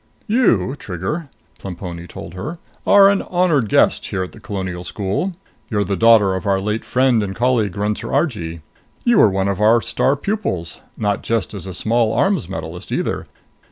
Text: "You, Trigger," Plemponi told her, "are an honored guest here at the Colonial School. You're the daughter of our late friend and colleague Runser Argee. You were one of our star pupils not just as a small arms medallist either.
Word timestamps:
"You, 0.25 0.73
Trigger," 0.79 1.29
Plemponi 1.59 2.07
told 2.07 2.33
her, 2.33 2.57
"are 2.87 3.07
an 3.07 3.21
honored 3.21 3.69
guest 3.69 4.07
here 4.07 4.23
at 4.23 4.31
the 4.31 4.39
Colonial 4.39 4.83
School. 4.83 5.33
You're 5.69 5.83
the 5.83 5.95
daughter 5.95 6.33
of 6.33 6.47
our 6.47 6.59
late 6.59 6.83
friend 6.83 7.21
and 7.21 7.35
colleague 7.35 7.73
Runser 7.75 8.11
Argee. 8.11 8.61
You 9.03 9.19
were 9.19 9.29
one 9.29 9.47
of 9.47 9.61
our 9.61 9.79
star 9.79 10.15
pupils 10.15 10.81
not 10.97 11.21
just 11.21 11.53
as 11.53 11.67
a 11.67 11.73
small 11.75 12.13
arms 12.13 12.47
medallist 12.49 12.91
either. 12.91 13.27